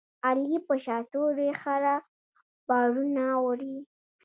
علي 0.27 0.55
په 0.67 0.75
شاتوري 0.85 1.49
خره 1.61 1.95
بارونه 2.67 3.25
وړي. 3.45 3.77